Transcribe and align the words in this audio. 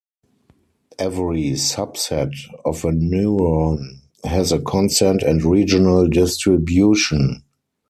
Every 0.97 1.51
subset 1.51 2.31
of 2.65 2.83
a 2.85 2.89
neuron 2.89 3.99
has 4.23 4.51
a 4.51 4.57
constant 4.59 5.21
and 5.21 5.45
regional 5.45 6.07
distribution. 6.07 7.43